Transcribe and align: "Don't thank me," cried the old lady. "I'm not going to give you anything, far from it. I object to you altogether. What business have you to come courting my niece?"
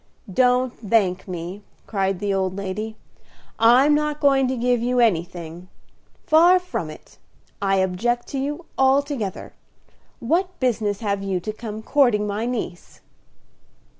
"Don't 0.33 0.73
thank 0.79 1.27
me," 1.27 1.61
cried 1.85 2.17
the 2.17 2.33
old 2.33 2.57
lady. 2.57 2.95
"I'm 3.59 3.93
not 3.93 4.19
going 4.19 4.47
to 4.47 4.57
give 4.57 4.81
you 4.81 4.99
anything, 4.99 5.67
far 6.25 6.57
from 6.57 6.89
it. 6.89 7.19
I 7.61 7.75
object 7.75 8.25
to 8.29 8.39
you 8.39 8.65
altogether. 8.79 9.53
What 10.19 10.59
business 10.59 11.01
have 11.01 11.21
you 11.21 11.39
to 11.41 11.53
come 11.53 11.83
courting 11.83 12.25
my 12.25 12.47
niece?" 12.47 13.01